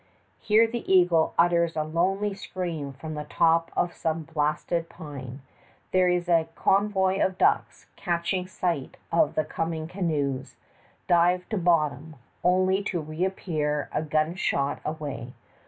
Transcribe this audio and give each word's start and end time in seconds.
Here 0.39 0.65
the 0.65 0.91
eagle 0.91 1.35
utters 1.37 1.75
a 1.75 1.83
lonely 1.83 2.33
scream 2.33 2.91
from 2.91 3.13
the 3.13 3.25
top 3.25 3.69
of 3.77 3.93
some 3.93 4.23
blasted 4.23 4.89
pine; 4.89 5.43
there 5.91 6.09
a 6.09 6.49
covey 6.55 7.19
of 7.19 7.37
ducks, 7.37 7.85
catching 7.95 8.47
sight 8.47 8.97
of 9.11 9.35
the 9.35 9.45
coming 9.45 9.87
canoes, 9.87 10.55
dive 11.05 11.47
to 11.49 11.57
bottom, 11.59 12.15
only 12.43 12.81
to 12.85 12.99
reappear 12.99 13.89
a 13.93 14.01
gunshot 14.01 14.79
away. 14.83 15.35